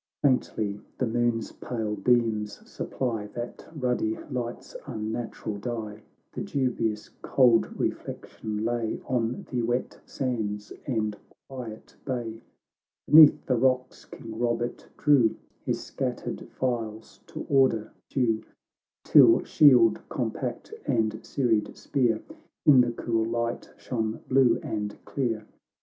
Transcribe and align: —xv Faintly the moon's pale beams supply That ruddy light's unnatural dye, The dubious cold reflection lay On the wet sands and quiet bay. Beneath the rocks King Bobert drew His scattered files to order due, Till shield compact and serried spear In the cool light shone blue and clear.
—xv 0.01 0.21
Faintly 0.23 0.81
the 0.97 1.05
moon's 1.05 1.51
pale 1.51 1.95
beams 1.95 2.67
supply 2.67 3.27
That 3.27 3.67
ruddy 3.75 4.17
light's 4.31 4.75
unnatural 4.87 5.59
dye, 5.59 6.01
The 6.33 6.41
dubious 6.41 7.09
cold 7.21 7.79
reflection 7.79 8.65
lay 8.65 8.99
On 9.05 9.45
the 9.51 9.61
wet 9.61 9.99
sands 10.03 10.73
and 10.87 11.15
quiet 11.47 11.95
bay. 12.03 12.41
Beneath 13.07 13.45
the 13.45 13.57
rocks 13.57 14.05
King 14.05 14.39
Bobert 14.39 14.85
drew 14.97 15.35
His 15.63 15.83
scattered 15.83 16.49
files 16.49 17.19
to 17.27 17.45
order 17.47 17.93
due, 18.09 18.41
Till 19.03 19.43
shield 19.43 19.99
compact 20.09 20.73
and 20.87 21.23
serried 21.23 21.77
spear 21.77 22.23
In 22.65 22.81
the 22.81 22.91
cool 22.91 23.23
light 23.27 23.69
shone 23.77 24.21
blue 24.27 24.59
and 24.63 24.97
clear. 25.05 25.45